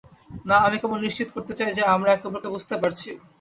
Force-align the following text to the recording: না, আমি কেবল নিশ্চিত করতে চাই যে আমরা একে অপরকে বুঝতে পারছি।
না, 0.45 0.55
আমি 0.59 0.77
কেবল 0.81 0.97
নিশ্চিত 1.01 1.29
করতে 1.35 1.53
চাই 1.57 1.71
যে 1.77 1.83
আমরা 1.95 2.09
একে 2.11 2.25
অপরকে 2.27 2.49
বুঝতে 2.53 2.75
পারছি। 2.81 3.09